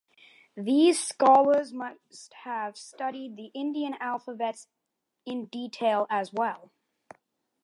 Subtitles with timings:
[0.57, 4.67] These scholars must have studied the Indian alphabets
[5.27, 6.71] in detail as well.